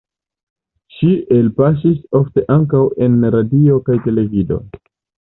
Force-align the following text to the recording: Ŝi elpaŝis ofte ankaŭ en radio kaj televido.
Ŝi 0.95 1.09
elpaŝis 1.35 2.01
ofte 2.21 2.47
ankaŭ 2.57 2.83
en 3.09 3.23
radio 3.39 3.81
kaj 3.91 4.03
televido. 4.11 4.63